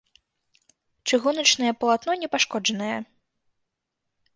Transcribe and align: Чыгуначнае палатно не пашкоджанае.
Чыгуначнае 1.11 1.71
палатно 1.85 2.19
не 2.25 2.33
пашкоджанае. 2.37 2.99